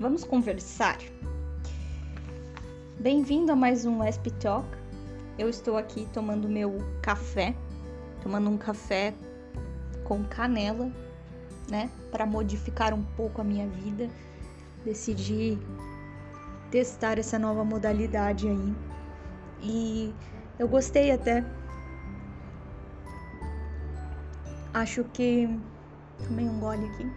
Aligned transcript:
Vamos 0.00 0.24
conversar. 0.24 0.96
Bem-vindo 2.98 3.52
a 3.52 3.54
mais 3.54 3.84
um 3.84 4.00
SP 4.00 4.32
Talk. 4.40 4.66
Eu 5.38 5.46
estou 5.50 5.76
aqui 5.76 6.08
tomando 6.10 6.48
meu 6.48 6.78
café, 7.02 7.54
tomando 8.22 8.48
um 8.48 8.56
café 8.56 9.12
com 10.02 10.24
canela, 10.24 10.90
né, 11.70 11.90
para 12.10 12.24
modificar 12.24 12.94
um 12.94 13.02
pouco 13.14 13.42
a 13.42 13.44
minha 13.44 13.68
vida. 13.68 14.08
Decidi 14.86 15.58
testar 16.70 17.18
essa 17.18 17.38
nova 17.38 17.62
modalidade 17.62 18.48
aí. 18.48 18.74
E 19.60 20.14
eu 20.58 20.66
gostei 20.66 21.10
até. 21.10 21.44
Acho 24.72 25.04
que 25.12 25.46
tomei 26.26 26.46
um 26.46 26.58
gole 26.58 26.86
aqui. 26.86 27.12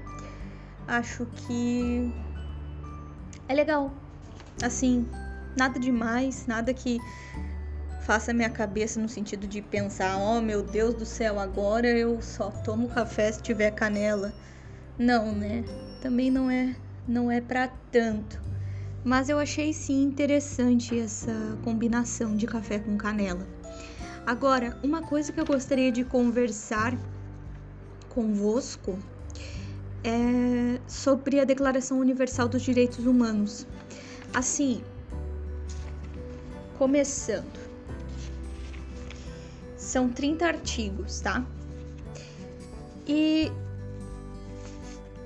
Acho 0.85 1.25
que 1.27 2.32
é 3.47 3.53
legal. 3.53 3.91
Assim, 4.61 5.07
nada 5.55 5.79
demais, 5.79 6.45
nada 6.47 6.73
que 6.73 6.99
faça 8.01 8.33
minha 8.33 8.49
cabeça 8.49 8.99
no 8.99 9.07
sentido 9.07 9.47
de 9.47 9.61
pensar, 9.61 10.17
oh 10.17 10.41
meu 10.41 10.61
Deus 10.61 10.93
do 10.93 11.05
céu, 11.05 11.39
agora 11.39 11.87
eu 11.87 12.21
só 12.21 12.51
tomo 12.51 12.89
café 12.89 13.31
se 13.31 13.41
tiver 13.41 13.71
canela. 13.71 14.33
Não, 14.97 15.33
né? 15.33 15.63
Também 16.01 16.29
não 16.29 16.51
é, 16.51 16.75
não 17.07 17.31
é 17.31 17.41
para 17.41 17.67
tanto. 17.67 18.41
Mas 19.03 19.27
eu 19.27 19.39
achei 19.39 19.73
sim 19.73 20.03
interessante 20.03 20.97
essa 20.97 21.57
combinação 21.63 22.35
de 22.35 22.45
café 22.45 22.79
com 22.79 22.97
canela. 22.97 23.47
Agora, 24.25 24.77
uma 24.81 25.01
coisa 25.01 25.31
que 25.33 25.39
eu 25.39 25.45
gostaria 25.45 25.91
de 25.91 26.05
conversar 26.05 26.97
convosco 28.07 28.99
é 30.03 30.79
sobre 30.87 31.39
a 31.39 31.43
Declaração 31.43 31.99
Universal 31.99 32.47
dos 32.47 32.61
Direitos 32.61 33.05
Humanos. 33.05 33.65
Assim, 34.33 34.81
começando. 36.77 37.63
São 39.77 40.09
30 40.09 40.45
artigos, 40.45 41.21
tá? 41.21 41.45
E 43.07 43.51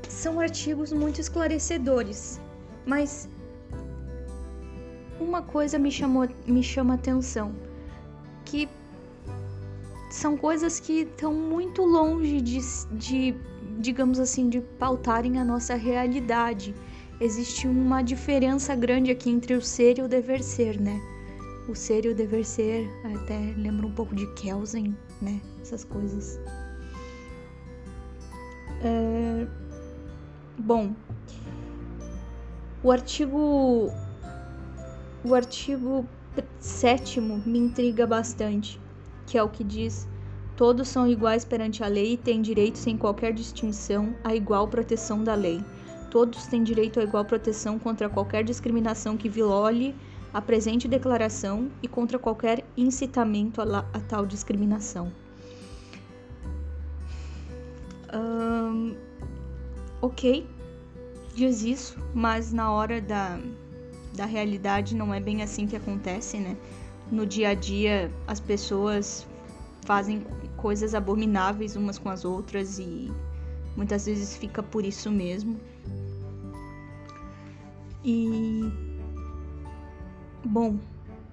são 0.09 0.39
artigos 0.39 0.91
muito 0.91 1.22
esclarecedores, 1.22 2.41
mas 2.86 3.30
uma 5.19 5.41
coisa 5.41 5.78
me 5.78 5.91
chamou 5.91 6.28
me 6.45 6.64
chama 6.64 6.95
atenção, 6.95 7.56
que 8.45 8.67
são 10.09 10.36
coisas 10.38 10.80
que 10.80 11.02
estão 11.02 11.34
muito 11.34 11.84
longe 11.84 12.41
de, 12.41 12.59
de, 12.91 13.36
digamos 13.78 14.20
assim, 14.20 14.50
de 14.50 14.61
pautarem 14.61 15.39
a 15.39 15.45
nossa 15.45 15.75
realidade. 15.75 16.75
Existe 17.20 17.67
uma 17.67 18.02
diferença 18.02 18.75
grande 18.75 19.11
aqui 19.11 19.30
entre 19.30 19.53
o 19.53 19.61
ser 19.61 20.00
e 20.00 20.02
o 20.02 20.08
dever 20.08 20.44
ser, 20.44 20.80
né? 20.80 21.00
O 21.67 21.75
ser 21.75 22.06
e 22.06 22.09
o 22.09 22.16
dever 22.16 22.45
ser, 22.45 22.89
até 23.03 23.53
lembra 23.58 23.86
um 23.86 23.92
pouco 23.92 24.16
de 24.16 24.25
Kelsen, 24.34 24.95
né? 25.22 25.42
Essas 25.61 25.84
coisas. 25.84 26.39
É... 28.84 29.47
Bom, 30.59 30.94
o 32.84 32.91
artigo 32.91 33.91
o 35.23 35.36
artigo 35.36 36.06
sétimo 36.59 37.41
me 37.45 37.59
intriga 37.59 38.06
bastante, 38.06 38.80
que 39.25 39.38
é 39.38 39.44
o 39.44 39.50
que 39.50 39.64
diz: 39.64 40.08
todos 40.58 40.88
são 40.88 41.08
iguais 41.08 41.45
perante 41.45 41.83
a 41.83 41.88
lei 41.88 42.13
e 42.13 42.17
têm 42.17 42.41
direito 42.41 42.80
sem 42.80 42.97
qualquer 42.97 43.31
distinção 43.31 44.16
à 44.23 44.36
igual 44.36 44.67
proteção 44.67 45.23
da 45.23 45.36
lei. 45.36 45.63
Todos 46.09 46.47
têm 46.47 46.63
direito 46.63 47.00
à 47.00 47.03
igual 47.03 47.23
proteção 47.23 47.77
contra 47.77 48.09
qualquer 48.09 48.44
discriminação 48.44 49.16
que 49.16 49.29
viole 49.29 49.96
a 50.34 50.41
presente 50.41 50.88
declaração 50.88 51.69
e 51.81 51.88
contra 51.88 52.17
qualquer 52.17 52.66
incitamento 52.75 53.62
a, 53.62 53.79
a 53.94 54.00
tal 54.00 54.25
discriminação. 54.25 55.12
Um, 58.13 58.96
ok, 60.01 60.47
diz 61.35 61.62
isso, 61.62 62.00
mas 62.16 62.51
na 62.51 62.72
hora 62.72 63.00
da, 63.00 63.40
da 64.16 64.25
realidade 64.25 64.96
não 64.96 65.13
é 65.13 65.19
bem 65.19 65.44
assim 65.44 65.67
que 65.67 65.75
acontece, 65.75 66.40
né? 66.40 66.57
No 67.12 67.28
dia 67.28 67.50
a 67.50 67.53
dia 67.53 68.12
as 68.25 68.40
pessoas 68.40 69.28
fazem 69.88 70.25
coisas 70.57 70.94
abomináveis 70.94 71.75
umas 71.75 71.97
com 71.97 72.09
as 72.09 72.25
outras 72.25 72.79
e 72.79 73.12
muitas 73.75 74.06
vezes 74.06 74.35
fica 74.35 74.62
por 74.62 74.84
isso 74.84 75.09
mesmo. 75.09 75.57
E 78.03 78.72
bom, 80.44 80.78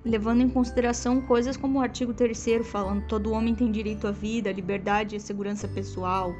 levando 0.04 0.42
em 0.42 0.48
consideração 0.48 1.20
coisas 1.20 1.56
como 1.56 1.78
o 1.78 1.82
artigo 1.82 2.12
3 2.12 2.46
falando 2.64 3.06
todo 3.06 3.32
homem 3.32 3.54
tem 3.54 3.72
direito 3.72 4.06
à 4.06 4.10
vida, 4.10 4.50
à 4.50 4.52
liberdade 4.52 5.14
e 5.14 5.16
à 5.16 5.20
segurança 5.20 5.66
pessoal, 5.66 6.34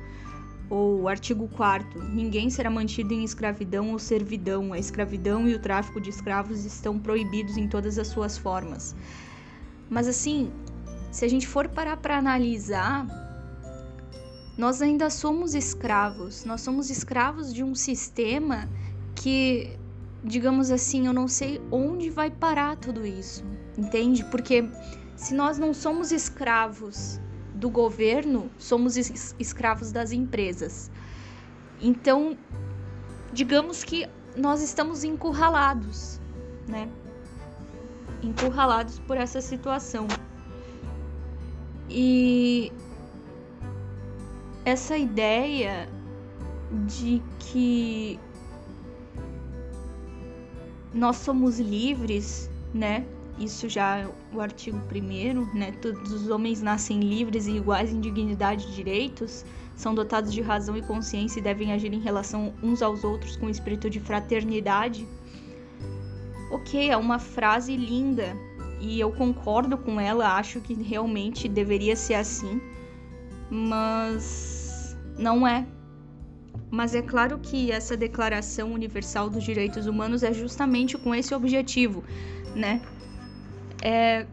ou 0.69 1.03
o 1.03 1.09
artigo 1.09 1.49
4 1.49 2.03
ninguém 2.03 2.51
será 2.51 2.71
mantido 2.71 3.15
em 3.15 3.25
escravidão 3.25 3.93
ou 3.93 3.99
servidão. 3.99 4.73
A 4.73 4.79
escravidão 4.79 5.49
e 5.49 5.55
o 5.55 5.59
tráfico 5.59 6.01
de 6.01 6.11
escravos 6.11 6.65
estão 6.65 6.99
proibidos 6.99 7.57
em 7.57 7.69
todas 7.69 7.99
as 7.99 8.09
suas 8.09 8.37
formas. 8.37 8.95
Mas 9.89 10.09
assim, 10.09 10.51
se 11.15 11.25
a 11.25 11.29
gente 11.29 11.47
for 11.47 11.69
parar 11.69 11.97
para 11.99 12.19
analisar, 12.19 13.07
nós 14.59 14.83
ainda 14.83 15.09
somos 15.09 15.55
escravos. 15.55 16.45
Nós 16.45 16.61
somos 16.61 16.91
escravos 16.91 17.55
de 17.55 17.63
um 17.63 17.73
sistema 17.73 18.69
que 19.15 19.79
digamos 20.25 20.73
assim, 20.73 21.07
eu 21.07 21.13
não 21.13 21.29
sei 21.29 21.63
onde 21.71 22.11
vai 22.11 22.33
parar 22.33 22.77
tudo 22.77 23.07
isso, 23.07 23.45
entende? 23.79 24.25
Porque 24.25 24.69
se 25.15 25.35
nós 25.35 25.57
não 25.57 25.73
somos 25.73 26.11
escravos 26.11 27.21
do 27.55 27.71
governo, 27.71 28.51
somos 28.59 28.97
es 28.97 29.37
escravos 29.39 29.93
das 29.93 30.11
empresas. 30.11 30.91
Então, 31.81 32.37
digamos 33.33 33.85
que 33.85 34.09
nós 34.37 34.61
estamos 34.61 35.05
encurralados, 35.05 36.21
né? 36.67 36.89
Encurralados 38.21 38.99
por 38.99 39.17
essa 39.17 39.41
situação. 39.41 40.09
E 41.97 42.73
essa 44.65 44.99
ideia 44.99 45.89
de 46.89 47.23
que 47.39 48.19
nós 50.93 51.19
somos 51.19 51.61
livres, 51.61 52.51
né? 52.75 53.07
Isso 53.39 53.69
já 53.69 53.99
é 53.99 54.09
o 54.33 54.41
artigo 54.41 54.77
1 54.77 55.57
né? 55.57 55.71
Todos 55.81 56.13
os 56.13 56.29
homens 56.29 56.61
nascem 56.61 56.99
livres 56.99 57.47
e 57.47 57.53
iguais 57.53 57.93
em 57.93 58.01
dignidade 58.01 58.67
e 58.67 58.73
direitos, 58.73 59.45
são 59.77 59.95
dotados 59.95 60.33
de 60.33 60.41
razão 60.41 60.77
e 60.77 60.83
consciência 60.83 61.39
e 61.39 61.43
devem 61.43 61.73
agir 61.73 61.93
em 61.93 62.01
relação 62.01 62.53
uns 62.61 62.83
aos 62.83 63.05
outros 63.05 63.37
com 63.37 63.49
espírito 63.49 63.89
de 63.89 64.01
fraternidade. 64.01 65.07
Ok, 66.51 66.91
é 66.91 66.97
uma 66.97 67.21
frase 67.21 67.77
linda 67.77 68.37
e 68.81 69.01
eu 69.01 69.11
concordo 69.11 69.77
com 69.77 70.01
ela, 70.01 70.37
acho 70.37 70.61
que 70.61 70.75
realmente 70.75 71.49
deveria 71.49 71.97
ser 71.97 72.15
assim, 72.15 72.61
mas 73.51 74.97
não 75.19 75.47
é. 75.47 75.67
Mas 76.71 76.95
é 76.95 77.03
claro 77.03 77.39
que 77.39 77.71
essa 77.71 77.97
Declaração 77.97 78.73
Universal 78.73 79.31
dos 79.31 79.45
Direitos 79.45 79.87
Humanos 79.87 80.23
é 80.23 80.33
justamente 80.33 80.99
com 80.99 81.15
esse 81.15 81.35
objetivo, 81.35 82.03
né? 82.55 82.83
É, 83.83 84.27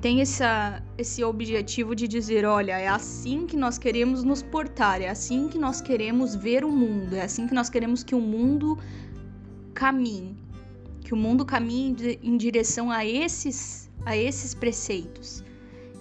tem 0.00 0.20
essa, 0.20 0.82
esse 0.98 1.22
objetivo 1.22 1.94
de 1.94 2.08
dizer: 2.08 2.44
olha, 2.44 2.72
é 2.72 2.88
assim 2.88 3.46
que 3.46 3.56
nós 3.56 3.78
queremos 3.78 4.24
nos 4.24 4.42
portar, 4.42 5.00
é 5.00 5.08
assim 5.08 5.48
que 5.48 5.58
nós 5.58 5.80
queremos 5.80 6.34
ver 6.34 6.64
o 6.64 6.70
mundo, 6.70 7.14
é 7.14 7.22
assim 7.22 7.46
que 7.46 7.54
nós 7.54 7.70
queremos 7.70 8.02
que 8.02 8.14
o 8.14 8.20
mundo 8.20 8.76
caminhe, 9.72 10.36
que 11.12 11.14
o 11.14 11.18
mundo 11.18 11.44
caminhe 11.44 12.18
em 12.22 12.38
direção 12.38 12.90
a 12.90 13.04
esses, 13.04 13.90
a 14.06 14.16
esses 14.16 14.54
preceitos. 14.54 15.44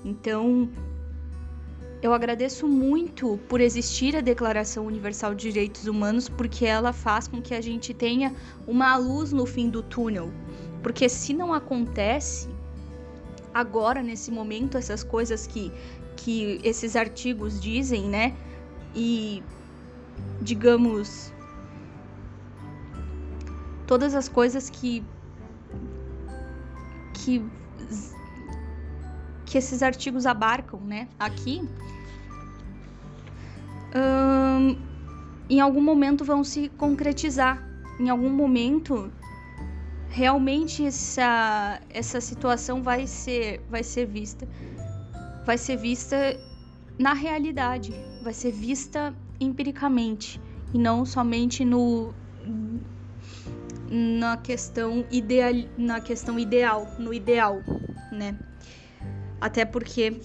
Então, 0.06 0.70
eu 2.02 2.14
agradeço 2.14 2.66
muito 2.66 3.38
por 3.50 3.60
existir 3.60 4.16
a 4.16 4.22
Declaração 4.22 4.86
Universal 4.86 5.36
de 5.36 5.52
Direitos 5.52 5.86
Humanos, 5.86 6.30
porque 6.30 6.66
ela 6.66 6.94
faz 6.94 7.28
com 7.28 7.42
que 7.42 7.54
a 7.54 7.60
gente 7.60 7.94
tenha 7.94 8.34
uma 8.66 8.96
luz 8.96 9.34
no 9.34 9.46
fim 9.46 9.70
do 9.70 9.84
túnel. 9.84 10.32
Porque 10.82 11.10
se 11.10 11.34
não 11.34 11.54
acontece 11.54 12.48
agora, 13.54 14.02
nesse 14.02 14.32
momento, 14.32 14.78
essas 14.78 15.04
coisas 15.04 15.46
que, 15.46 15.74
que 16.16 16.62
esses 16.64 16.96
artigos 16.96 17.60
dizem, 17.60 18.04
né? 18.08 18.34
E, 18.96 19.44
digamos, 20.42 21.34
todas 23.92 24.16
as 24.16 24.30
coisas 24.30 24.70
que. 24.70 25.04
que 27.14 27.46
que 29.46 29.58
esses 29.58 29.84
artigos 29.84 30.26
abarcam, 30.26 30.80
né? 30.80 31.10
Aqui, 31.20 31.62
hum, 33.94 34.78
em 35.50 35.60
algum 35.60 35.82
momento 35.82 36.24
vão 36.24 36.42
se 36.42 36.70
concretizar, 36.70 37.62
em 38.00 38.10
algum 38.10 38.30
momento 38.30 39.12
realmente 40.08 40.86
essa, 40.86 41.82
essa 41.90 42.22
situação 42.22 42.82
vai 42.82 43.06
ser, 43.06 43.62
vai 43.70 43.84
ser 43.84 44.06
vista. 44.06 44.48
Vai 45.46 45.58
ser 45.58 45.76
vista 45.76 46.16
na 46.98 47.12
realidade, 47.12 47.94
vai 48.24 48.32
ser 48.32 48.54
vista 48.54 49.14
empiricamente 49.38 50.40
e 50.74 50.78
não 50.78 51.06
somente 51.06 51.66
no 51.66 52.14
na 53.92 54.38
questão 54.38 55.06
ideal, 55.12 55.54
na 55.78 56.00
questão 56.00 56.40
ideal, 56.40 56.88
no 56.98 57.14
ideal, 57.14 57.62
né? 58.12 58.36
Até 59.42 59.66
porque 59.66 60.22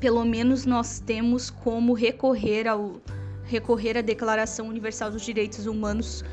pelo 0.00 0.24
menos 0.24 0.66
nós 0.66 0.98
temos 0.98 1.48
como 1.48 1.92
recorrer 1.94 2.66
ao 2.66 3.00
recorrer 3.44 3.96
à 3.96 4.00
Declaração 4.00 4.66
Universal 4.66 5.12
dos 5.12 5.22
Direitos 5.22 5.66
Humanos 5.66 6.24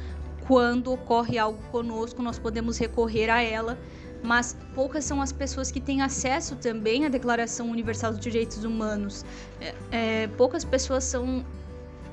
quando 0.47 0.91
ocorre 0.91 1.37
algo 1.37 1.61
conosco, 1.69 2.23
nós 2.23 2.39
podemos 2.39 2.79
recorrer 2.79 3.29
a 3.29 3.39
ela, 3.39 3.77
mas 4.23 4.57
poucas 4.73 5.05
são 5.05 5.21
as 5.21 5.31
pessoas 5.31 5.69
que 5.69 5.79
têm 5.79 6.01
acesso 6.01 6.55
também 6.55 7.05
à 7.05 7.09
Declaração 7.09 7.69
Universal 7.69 8.13
dos 8.13 8.21
Direitos 8.21 8.63
Humanos. 8.63 9.23
É, 9.61 9.75
é, 9.91 10.27
poucas 10.29 10.65
pessoas 10.65 11.03
são 11.03 11.45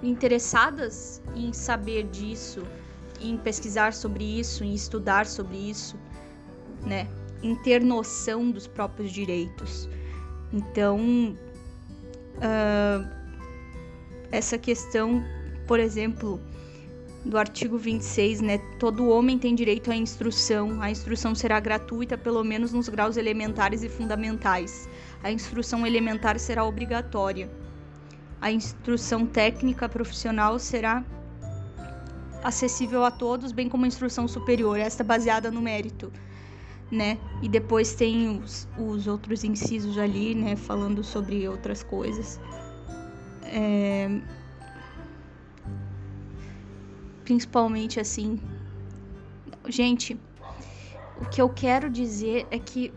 interessadas 0.03 1.23
em 1.35 1.51
saber 1.55 2.03
disso, 2.09 2.63
em 3.31 3.37
pesquisar 3.37 3.93
sobre 3.93 4.25
isso, 4.25 4.65
em 4.65 4.75
estudar 4.75 5.27
sobre 5.27 5.57
isso, 5.57 5.97
né? 6.85 7.09
Em 7.43 7.55
ter 7.55 7.83
noção 7.83 8.51
dos 8.51 8.67
próprios 8.67 9.11
direitos. 9.13 9.89
Então, 10.53 11.37
uh, 12.37 13.09
essa 14.31 14.59
questão, 14.59 15.25
por 15.67 15.79
exemplo, 15.79 16.41
do 17.25 17.37
artigo 17.37 17.77
26, 17.77 18.41
né? 18.41 18.59
Todo 18.79 19.09
homem 19.09 19.39
tem 19.39 19.55
direito 19.55 19.91
à 19.91 19.97
instrução. 19.97 20.81
A 20.81 20.91
instrução 20.91 21.35
será 21.35 21.59
gratuita, 21.59 22.17
pelo 22.17 22.43
menos 22.45 22.73
nos 22.73 22.89
graus 22.89 23.17
elementares 23.17 23.83
e 23.83 23.89
fundamentais. 23.89 24.89
A 25.23 25.31
instrução 25.31 25.87
elementar 25.87 26.39
será 26.39 26.65
obrigatória. 26.65 27.51
A 28.41 28.53
instrução 28.53 29.27
técnica 29.27 29.89
profissional 29.89 30.59
será 30.59 31.05
acessível 32.47 33.05
a 33.05 33.11
todos, 33.11 33.51
bem 33.51 33.69
como 33.69 33.85
a 33.85 33.89
instrução 33.89 34.29
superior, 34.29 34.79
esta 34.79 35.03
baseada 35.03 35.51
no 35.51 35.61
mérito, 35.61 36.13
né? 36.93 37.19
E 37.43 37.49
depois 37.49 37.95
tem 37.95 38.39
os, 38.39 38.69
os 38.79 39.09
outros 39.09 39.43
incisos 39.43 39.99
ali, 39.99 40.33
né? 40.33 40.55
Falando 40.55 41.03
sobre 41.03 41.49
outras 41.49 41.83
coisas. 41.83 42.39
É, 43.43 44.21
principalmente 47.25 47.99
assim. 47.99 48.41
Gente, 49.69 50.17
o 51.21 51.29
que 51.29 51.43
eu 51.43 51.49
quero 51.49 51.91
dizer 51.91 52.47
é 52.53 52.61
que 52.61 52.95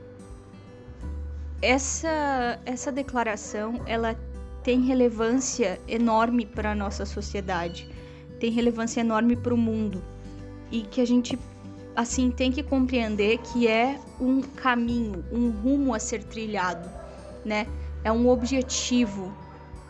essa 1.59 2.59
essa 2.65 2.91
declaração 2.91 3.81
ela 3.87 4.15
tem 4.63 4.81
relevância 4.81 5.81
enorme 5.87 6.45
para 6.45 6.71
a 6.71 6.75
nossa 6.75 7.03
sociedade, 7.03 7.88
tem 8.39 8.51
relevância 8.51 9.01
enorme 9.01 9.35
para 9.35 9.53
o 9.53 9.57
mundo. 9.57 10.01
E 10.71 10.81
que 10.81 11.01
a 11.01 11.05
gente 11.05 11.37
assim 11.95 12.31
tem 12.31 12.51
que 12.51 12.63
compreender 12.63 13.39
que 13.39 13.67
é 13.67 13.99
um 14.19 14.41
caminho, 14.41 15.25
um 15.31 15.49
rumo 15.49 15.93
a 15.93 15.99
ser 15.99 16.23
trilhado, 16.23 16.89
né? 17.43 17.67
É 18.03 18.11
um 18.11 18.29
objetivo 18.29 19.33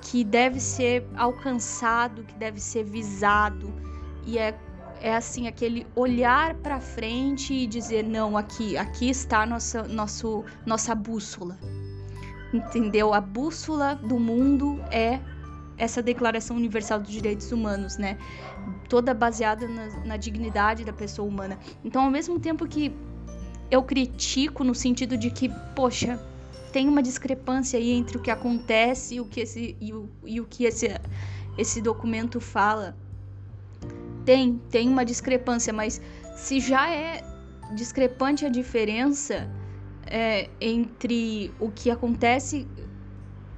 que 0.01 0.23
deve 0.23 0.59
ser 0.59 1.05
alcançado, 1.15 2.23
que 2.23 2.33
deve 2.35 2.59
ser 2.59 2.83
visado. 2.83 3.71
E 4.25 4.39
é, 4.39 4.57
é 5.01 5.15
assim 5.15 5.47
aquele 5.47 5.85
olhar 5.95 6.55
para 6.55 6.79
frente 6.79 7.53
e 7.53 7.67
dizer 7.67 8.03
não 8.03 8.37
aqui 8.37 8.77
aqui 8.77 9.09
está 9.09 9.45
nossa 9.45 9.83
nosso 9.83 10.43
nossa 10.65 10.95
bússola. 10.95 11.57
Entendeu? 12.51 13.13
A 13.13 13.21
bússola 13.21 13.93
do 13.95 14.17
mundo 14.19 14.81
é 14.89 15.19
essa 15.79 16.03
Declaração 16.03 16.57
Universal 16.57 16.99
dos 16.99 17.09
Direitos 17.09 17.51
Humanos, 17.51 17.97
né? 17.97 18.17
Toda 18.87 19.13
baseada 19.13 19.67
na, 19.67 19.87
na 20.05 20.17
dignidade 20.17 20.83
da 20.83 20.93
pessoa 20.93 21.27
humana. 21.27 21.57
Então, 21.83 22.03
ao 22.03 22.11
mesmo 22.11 22.39
tempo 22.39 22.67
que 22.67 22.93
eu 23.71 23.81
critico 23.81 24.63
no 24.63 24.75
sentido 24.75 25.17
de 25.17 25.31
que, 25.31 25.49
poxa, 25.75 26.19
tem 26.71 26.87
uma 26.87 27.01
discrepância 27.01 27.79
aí 27.79 27.91
entre 27.91 28.17
o 28.17 28.21
que 28.21 28.29
acontece 28.29 29.15
e 29.15 29.21
o 29.21 29.25
que 29.25 29.39
esse, 29.39 29.75
e 29.79 29.93
o, 29.93 30.09
e 30.25 30.41
o 30.41 30.45
que 30.45 30.65
esse, 30.65 30.89
esse 31.57 31.81
documento 31.81 32.39
fala 32.39 32.95
tem, 34.25 34.61
tem 34.69 34.87
uma 34.89 35.05
discrepância, 35.05 35.73
mas 35.73 36.01
se 36.35 36.59
já 36.59 36.91
é 36.91 37.23
discrepante 37.73 38.45
a 38.45 38.49
diferença 38.49 39.49
é, 40.05 40.49
entre 40.59 41.51
o 41.59 41.71
que 41.71 41.89
acontece, 41.89 42.67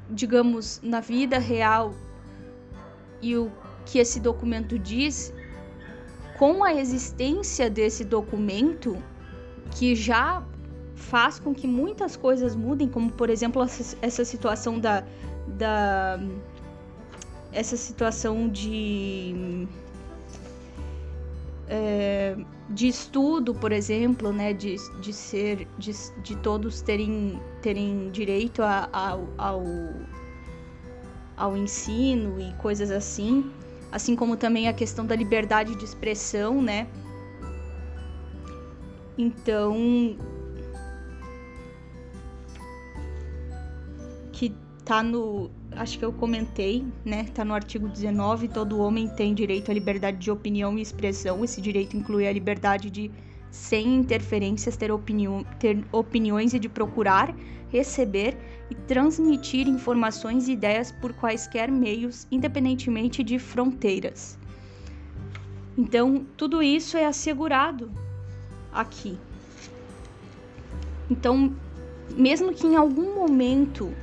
digamos, 0.10 0.80
na 0.84 1.00
vida 1.00 1.40
real 1.40 1.94
e 3.22 3.36
o 3.36 3.52
que 3.86 4.00
esse 4.00 4.20
documento 4.20 4.78
diz, 4.78 5.34
com 6.38 6.64
a 6.64 6.74
existência 6.74 7.70
desse 7.70 8.04
documento, 8.04 8.98
que 9.72 9.96
já 9.96 10.44
faz 10.96 11.40
com 11.40 11.54
que 11.54 11.68
muitas 11.68 12.16
coisas 12.16 12.56
mudem, 12.56 12.88
como 12.88 13.12
por 13.12 13.30
exemplo 13.30 13.64
essa 14.02 14.26
situação 14.26 14.80
da, 14.80 15.04
da 15.48 16.20
essa 17.52 17.76
situação 17.76 18.48
de 18.48 19.68
é, 21.68 22.36
de 22.70 22.88
estudo, 22.88 23.54
por 23.54 23.72
exemplo, 23.72 24.32
né, 24.32 24.54
de, 24.54 24.76
de 25.00 25.14
ser, 25.14 25.68
de, 25.78 25.94
de 26.22 26.36
todos 26.38 26.82
terem, 26.82 27.40
terem 27.62 28.10
direito 28.12 28.62
a, 28.62 28.90
a, 28.92 29.18
ao, 29.38 29.64
ao 31.42 31.58
ensino 31.58 32.40
e 32.40 32.54
coisas 32.54 32.92
assim, 32.92 33.52
assim 33.92 34.16
como 34.16 34.38
também 34.38 34.68
a 34.68 34.74
questão 34.74 35.04
da 35.04 35.16
liberdade 35.16 35.76
de 35.76 35.84
expressão, 35.84 36.62
né? 36.62 36.88
Então, 39.18 40.16
que 44.32 44.54
tá 44.86 45.02
no 45.02 45.50
acho 45.72 45.98
que 45.98 46.06
eu 46.06 46.14
comentei, 46.14 46.86
né? 47.04 47.24
Tá 47.34 47.44
no 47.44 47.56
artigo 47.56 47.88
19, 47.90 48.48
todo 48.48 48.78
homem 48.78 49.08
tem 49.08 49.34
direito 49.34 49.72
à 49.72 49.74
liberdade 49.74 50.18
de 50.18 50.30
opinião 50.30 50.78
e 50.78 50.82
expressão. 50.82 51.44
Esse 51.44 51.60
direito 51.60 51.98
inclui 51.98 52.28
a 52.28 52.34
liberdade 52.34 52.92
de, 52.92 53.10
sem 53.52 53.96
interferências, 53.96 54.78
ter, 54.78 54.92
opinião, 54.92 55.46
ter 55.60 55.84
opiniões 55.92 56.54
e 56.54 56.60
de 56.60 56.70
procurar, 56.70 57.36
receber 57.70 58.38
e 58.70 58.76
transmitir 58.76 59.68
informações 59.68 60.48
e 60.48 60.54
ideias 60.54 60.92
por 60.92 61.14
quaisquer 61.14 61.70
meios, 61.70 62.26
independentemente 62.32 63.22
de 63.22 63.38
fronteiras. 63.38 64.40
Então, 65.78 66.26
tudo 66.38 66.64
isso 66.64 66.98
é 66.98 67.06
assegurado 67.06 67.92
aqui. 68.72 69.18
Então, 71.10 71.54
mesmo 72.16 72.54
que 72.54 72.66
em 72.66 72.76
algum 72.76 73.16
momento 73.16 73.94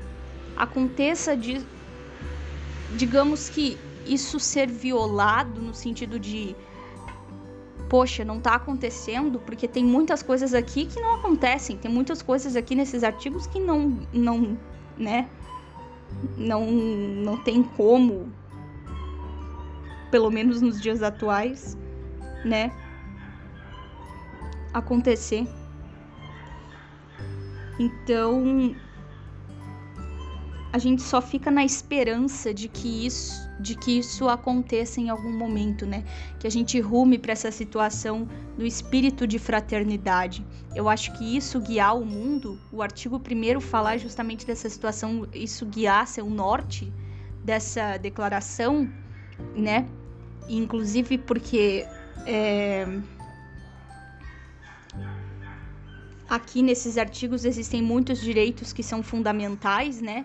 aconteça 0.57 1.37
de 1.37 1.65
digamos 2.97 3.49
que 3.49 3.79
isso 4.07 4.41
ser 4.41 4.69
violado 4.69 5.61
no 5.61 5.75
sentido 5.75 6.19
de 6.19 6.57
poxa, 7.89 8.25
não 8.25 8.41
tá 8.41 8.55
acontecendo, 8.55 9.39
porque 9.41 9.67
tem 9.67 9.85
muitas 9.85 10.23
coisas 10.23 10.55
aqui 10.55 10.87
que 10.87 11.01
não 11.01 11.15
acontecem, 11.17 11.77
tem 11.77 11.91
muitas 11.91 12.23
coisas 12.23 12.57
aqui 12.57 12.75
nesses 12.75 13.03
artigos 13.03 13.47
que 13.47 13.59
não 13.61 14.01
não, 14.13 14.59
né? 14.97 15.29
Não 16.37 16.71
não 16.71 17.37
tem 17.37 17.63
como 17.63 18.33
pelo 20.11 20.31
menos 20.31 20.61
nos 20.63 20.81
dias 20.81 21.03
atuais, 21.03 21.77
né? 22.45 22.73
acontecer. 24.73 25.47
Então, 27.79 28.75
a 30.73 30.79
gente 30.79 31.03
só 31.03 31.21
fica 31.21 31.51
na 31.51 31.65
esperança 31.65 32.53
de 32.53 32.69
que 32.69 33.07
isso 33.07 33.49
de 33.59 33.75
que 33.75 33.99
isso 33.99 34.29
aconteça 34.29 35.01
em 35.01 35.11
algum 35.11 35.33
momento, 35.33 35.85
né? 35.85 36.05
Que 36.39 36.47
a 36.47 36.51
gente 36.51 36.79
rume 36.81 37.19
para 37.19 37.33
essa 37.33 37.51
situação 37.51 38.29
do 38.57 38.65
espírito 38.65 39.27
de 39.27 39.39
fraternidade. 39.39 40.47
Eu 40.75 40.89
acho 40.89 41.13
que 41.15 41.37
isso 41.37 41.61
guiar 41.61 41.99
o 41.99 42.05
mundo, 42.05 42.59
o 42.71 42.83
artigo 42.83 43.19
primeiro 43.19 43.61
falar 43.61 43.99
justamente 43.99 44.47
dessa 44.47 44.69
situação, 44.69 45.27
isso 45.35 45.67
guiar 45.67 46.07
ser 46.07 46.23
o 46.23 46.31
norte 46.31 46.93
dessa 47.45 47.97
declaração, 47.97 48.89
né? 49.57 49.89
Inclusive 50.49 51.19
porque 51.19 51.85
é... 52.27 52.87
aqui 56.29 56.63
nesses 56.63 56.97
artigos 56.97 57.45
existem 57.45 57.83
muitos 57.83 58.21
direitos 58.21 58.73
que 58.73 58.85
são 58.85 59.03
fundamentais, 59.03 60.01
né? 60.01 60.25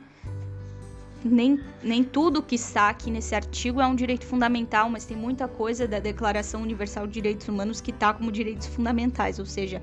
Nem, 1.23 1.59
nem 1.81 2.03
tudo 2.03 2.43
que 2.43 2.55
está 2.55 2.89
aqui 2.89 3.09
nesse 3.09 3.33
artigo 3.33 3.79
é 3.79 3.87
um 3.87 3.95
direito 3.95 4.25
fundamental, 4.25 4.89
mas 4.89 5.05
tem 5.05 5.15
muita 5.15 5.47
coisa 5.47 5.87
da 5.87 5.99
Declaração 5.99 6.61
Universal 6.61 7.07
de 7.07 7.13
Direitos 7.13 7.47
Humanos 7.47 7.79
que 7.79 7.91
está 7.91 8.13
como 8.13 8.31
direitos 8.31 8.67
fundamentais, 8.67 9.39
ou 9.39 9.45
seja, 9.45 9.81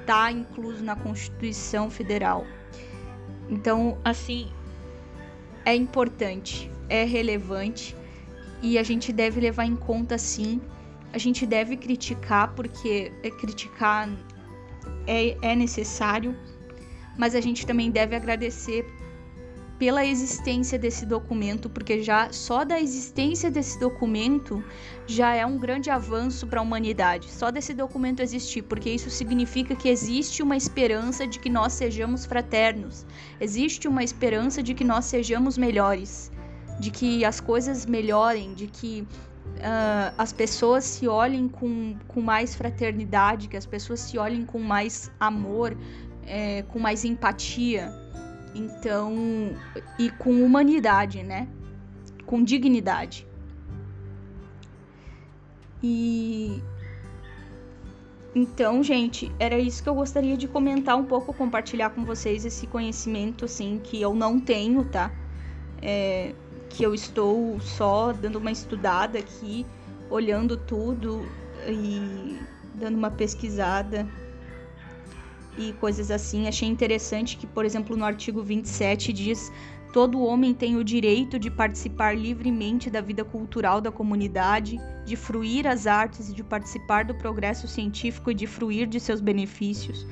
está 0.00 0.30
incluso 0.30 0.84
na 0.84 0.94
Constituição 0.94 1.90
Federal. 1.90 2.46
Então, 3.48 3.98
assim, 4.04 4.48
é 5.64 5.74
importante, 5.74 6.70
é 6.88 7.04
relevante 7.04 7.96
e 8.62 8.78
a 8.78 8.82
gente 8.82 9.12
deve 9.12 9.40
levar 9.40 9.64
em 9.64 9.76
conta 9.76 10.16
sim. 10.16 10.60
A 11.12 11.18
gente 11.18 11.44
deve 11.46 11.76
criticar, 11.76 12.54
porque 12.54 13.12
é 13.22 13.30
criticar 13.30 14.08
é, 15.06 15.36
é 15.42 15.56
necessário, 15.56 16.36
mas 17.18 17.34
a 17.34 17.40
gente 17.40 17.66
também 17.66 17.90
deve 17.90 18.14
agradecer 18.14 18.84
pela 19.78 20.04
existência 20.04 20.78
desse 20.78 21.04
documento, 21.04 21.68
porque 21.68 22.02
já 22.02 22.32
só 22.32 22.64
da 22.64 22.80
existência 22.80 23.50
desse 23.50 23.78
documento 23.78 24.64
já 25.06 25.34
é 25.34 25.44
um 25.44 25.58
grande 25.58 25.90
avanço 25.90 26.46
para 26.46 26.60
a 26.60 26.62
humanidade. 26.62 27.30
Só 27.30 27.50
desse 27.50 27.74
documento 27.74 28.20
existir, 28.20 28.62
porque 28.62 28.90
isso 28.90 29.10
significa 29.10 29.74
que 29.74 29.88
existe 29.88 30.42
uma 30.42 30.56
esperança 30.56 31.26
de 31.26 31.38
que 31.38 31.50
nós 31.50 31.72
sejamos 31.74 32.24
fraternos, 32.24 33.06
existe 33.40 33.86
uma 33.86 34.02
esperança 34.02 34.62
de 34.62 34.74
que 34.74 34.84
nós 34.84 35.04
sejamos 35.04 35.58
melhores, 35.58 36.30
de 36.80 36.90
que 36.90 37.24
as 37.24 37.40
coisas 37.40 37.86
melhorem, 37.86 38.54
de 38.54 38.66
que 38.66 39.06
uh, 39.56 40.14
as 40.16 40.32
pessoas 40.32 40.84
se 40.84 41.06
olhem 41.06 41.48
com, 41.48 41.96
com 42.08 42.20
mais 42.20 42.54
fraternidade, 42.54 43.48
que 43.48 43.56
as 43.56 43.66
pessoas 43.66 44.00
se 44.00 44.18
olhem 44.18 44.44
com 44.44 44.58
mais 44.58 45.10
amor, 45.20 45.76
é, 46.26 46.62
com 46.62 46.78
mais 46.78 47.04
empatia. 47.04 47.92
Então, 48.56 49.54
e 49.98 50.10
com 50.10 50.42
humanidade, 50.42 51.22
né? 51.22 51.46
Com 52.24 52.42
dignidade. 52.42 53.26
E 55.82 56.62
então, 58.34 58.82
gente, 58.82 59.32
era 59.38 59.58
isso 59.58 59.82
que 59.82 59.88
eu 59.88 59.94
gostaria 59.94 60.36
de 60.36 60.48
comentar 60.48 60.96
um 60.96 61.04
pouco, 61.04 61.32
compartilhar 61.32 61.90
com 61.90 62.04
vocês 62.04 62.44
esse 62.44 62.66
conhecimento, 62.66 63.44
assim, 63.44 63.80
que 63.82 64.00
eu 64.00 64.14
não 64.14 64.40
tenho, 64.40 64.84
tá? 64.84 65.10
É, 65.80 66.34
que 66.68 66.82
eu 66.82 66.94
estou 66.94 67.58
só 67.60 68.12
dando 68.12 68.36
uma 68.36 68.50
estudada 68.50 69.18
aqui, 69.18 69.64
olhando 70.10 70.56
tudo 70.56 71.26
e 71.66 72.38
dando 72.74 72.96
uma 72.96 73.10
pesquisada 73.10 74.06
e 75.56 75.72
coisas 75.74 76.10
assim. 76.10 76.46
Achei 76.46 76.68
interessante 76.68 77.36
que, 77.36 77.46
por 77.46 77.64
exemplo, 77.64 77.96
no 77.96 78.04
artigo 78.04 78.42
27 78.42 79.12
diz: 79.12 79.52
todo 79.92 80.20
homem 80.20 80.52
tem 80.52 80.76
o 80.76 80.84
direito 80.84 81.38
de 81.38 81.50
participar 81.50 82.16
livremente 82.16 82.90
da 82.90 83.00
vida 83.00 83.24
cultural 83.24 83.80
da 83.80 83.90
comunidade, 83.90 84.78
de 85.04 85.16
fruir 85.16 85.66
as 85.66 85.86
artes 85.86 86.28
e 86.28 86.34
de 86.34 86.44
participar 86.44 87.04
do 87.04 87.14
progresso 87.14 87.66
científico 87.66 88.30
e 88.30 88.34
de 88.34 88.46
fruir 88.46 88.86
de 88.86 89.00
seus 89.00 89.20
benefícios. 89.20 90.06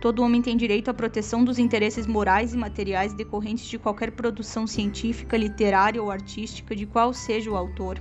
Todo 0.00 0.22
homem 0.22 0.40
tem 0.40 0.56
direito 0.56 0.90
à 0.90 0.94
proteção 0.94 1.44
dos 1.44 1.58
interesses 1.58 2.06
morais 2.06 2.54
e 2.54 2.56
materiais 2.56 3.12
decorrentes 3.12 3.66
de 3.66 3.78
qualquer 3.78 4.12
produção 4.12 4.66
científica, 4.66 5.36
literária 5.36 6.02
ou 6.02 6.10
artística, 6.10 6.74
de 6.74 6.86
qual 6.86 7.12
seja 7.12 7.50
o 7.50 7.56
autor. 7.56 7.98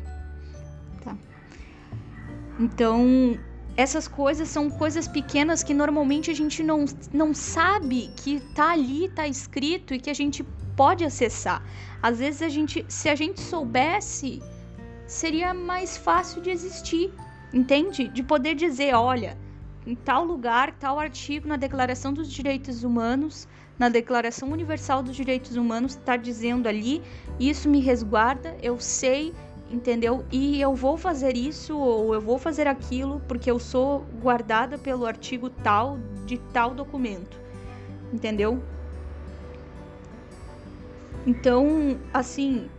Tá. 1.02 1.18
Então, 2.58 3.38
essas 3.80 4.10
coisas 4.10 4.50
são 4.50 4.70
coisas 4.70 5.08
pequenas 5.08 5.64
que 5.64 5.74
normalmente 5.74 6.30
a 6.30 6.34
gente 6.34 6.62
não, 6.62 6.84
não 7.14 7.34
sabe 7.34 8.12
que 8.18 8.42
tá 8.54 8.72
ali, 8.72 9.08
tá 9.08 9.26
escrito 9.26 9.94
e 9.94 10.00
que 10.02 10.10
a 10.10 10.14
gente 10.14 10.44
pode 10.76 11.06
acessar. 11.06 11.64
Às 12.02 12.20
vezes 12.20 12.42
a 12.42 12.50
gente, 12.50 12.86
se 12.90 13.08
a 13.08 13.16
gente 13.16 13.40
soubesse, 13.40 14.42
seria 15.08 15.54
mais 15.54 15.96
fácil 15.96 16.42
de 16.42 16.50
existir, 16.50 17.14
entende? 17.54 18.10
De 18.10 18.22
poder 18.22 18.54
dizer, 18.54 18.94
olha, 18.96 19.38
em 19.88 19.96
tal 19.96 20.26
lugar, 20.26 20.74
tal 20.74 21.00
artigo 21.00 21.48
na 21.48 21.56
Declaração 21.56 22.12
dos 22.12 22.30
Direitos 22.30 22.84
Humanos, 22.84 23.48
na 23.78 23.88
Declaração 23.88 24.52
Universal 24.52 25.02
dos 25.02 25.16
Direitos 25.16 25.56
Humanos, 25.56 25.96
está 25.96 26.18
dizendo 26.18 26.68
ali, 26.68 27.02
isso 27.40 27.70
me 27.70 27.80
resguarda, 27.80 28.58
eu 28.62 28.78
sei 28.78 29.34
entendeu? 29.70 30.26
E 30.32 30.60
eu 30.60 30.74
vou 30.74 30.98
fazer 30.98 31.38
isso 31.38 31.78
ou 31.78 32.14
eu 32.14 32.22
vou 32.22 32.38
fazer 32.38 32.68
aquilo 32.68 33.22
porque 33.28 33.50
eu 33.50 33.60
sou 33.60 34.06
guardada 34.22 34.78
pelo 34.78 35.06
artigo 35.06 35.50
tal 35.50 36.00
de 36.26 36.38
tal 36.52 36.74
documento, 36.74 37.40
entendeu? 38.12 38.62
Então, 41.26 42.00
assim, 42.14 42.70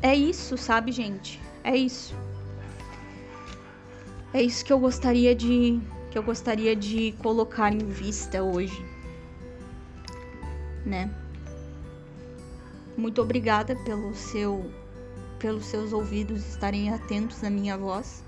é 0.00 0.14
isso, 0.14 0.56
sabe, 0.56 0.90
gente? 0.92 1.40
É 1.62 1.76
isso. 1.76 2.14
É 4.32 4.42
isso 4.42 4.64
que 4.64 4.72
eu 4.72 4.78
gostaria 4.78 5.34
de 5.34 5.80
que 6.10 6.18
eu 6.18 6.22
gostaria 6.22 6.76
de 6.76 7.12
colocar 7.22 7.72
em 7.72 7.86
vista 7.86 8.42
hoje, 8.42 8.84
né? 10.84 11.10
Muito 12.96 13.22
obrigada 13.22 13.74
pelo 13.76 14.14
seu 14.14 14.70
pelos 15.42 15.66
seus 15.66 15.92
ouvidos 15.92 16.46
estarem 16.46 16.90
atentos 16.94 17.42
à 17.42 17.50
minha 17.50 17.76
voz. 17.76 18.24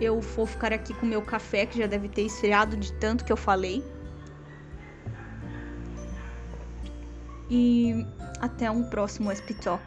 Eu 0.00 0.20
vou 0.20 0.46
ficar 0.46 0.72
aqui 0.72 0.94
com 0.94 1.04
meu 1.04 1.20
café, 1.20 1.66
que 1.66 1.78
já 1.78 1.86
deve 1.86 2.08
ter 2.08 2.22
esfriado 2.22 2.76
de 2.76 2.92
tanto 2.94 3.24
que 3.24 3.32
eu 3.32 3.36
falei. 3.36 3.84
E 7.50 8.06
até 8.40 8.70
um 8.70 8.84
próximo 8.84 9.30
SP 9.34 9.52
Talk 9.52 9.82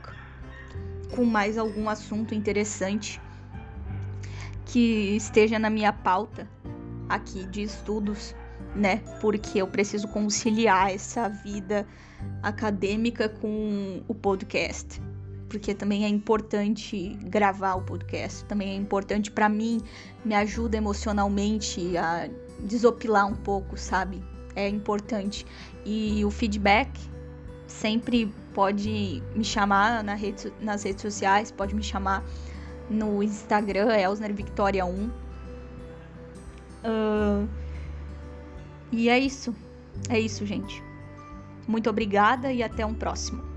com 1.15 1.23
mais 1.23 1.57
algum 1.57 1.89
assunto 1.89 2.35
interessante 2.35 3.19
que 4.65 5.15
esteja 5.15 5.57
na 5.57 5.69
minha 5.69 5.93
pauta 5.93 6.47
aqui 7.07 7.45
de 7.45 7.63
estudos, 7.63 8.35
né? 8.75 8.97
Porque 9.21 9.61
eu 9.61 9.67
preciso 9.67 10.07
conciliar 10.09 10.91
essa 10.91 11.29
vida 11.29 11.87
acadêmica 12.43 13.29
com 13.29 14.03
o 14.07 14.13
podcast 14.13 15.01
porque 15.49 15.73
também 15.73 16.05
é 16.05 16.07
importante 16.07 17.17
gravar 17.23 17.75
o 17.75 17.81
podcast, 17.81 18.43
também 18.45 18.71
é 18.71 18.75
importante 18.75 19.31
para 19.31 19.47
mim, 19.47 19.81
me 20.23 20.35
ajuda 20.35 20.77
emocionalmente 20.77 21.97
a 21.97 22.29
desopilar 22.59 23.27
um 23.27 23.35
pouco, 23.35 23.77
sabe? 23.77 24.23
É 24.55 24.67
importante. 24.67 25.45
E 25.85 26.23
o 26.25 26.31
feedback 26.31 26.99
sempre 27.67 28.33
pode 28.53 29.21
me 29.35 29.43
chamar 29.43 30.03
na 30.03 30.15
rede, 30.15 30.51
nas 30.59 30.83
redes 30.83 31.01
sociais, 31.01 31.51
pode 31.51 31.75
me 31.75 31.83
chamar 31.83 32.23
no 32.89 33.21
Instagram, 33.21 33.93
Elsner 33.93 34.33
Victoria 34.33 34.85
1. 34.85 35.09
Uh, 36.83 37.47
e 38.91 39.09
é 39.09 39.19
isso. 39.19 39.55
É 40.09 40.19
isso, 40.19 40.45
gente. 40.45 40.83
Muito 41.67 41.89
obrigada 41.89 42.51
e 42.51 42.63
até 42.63 42.85
um 42.85 42.93
próximo. 42.93 43.56